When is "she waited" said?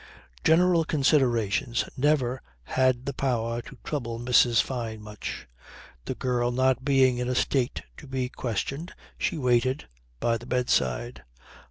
9.19-9.87